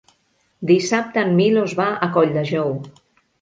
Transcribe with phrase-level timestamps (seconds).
[0.71, 2.75] Dissabte en Milos va a Colldejou.